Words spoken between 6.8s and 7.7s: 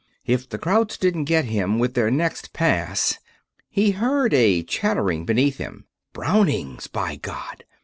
by God!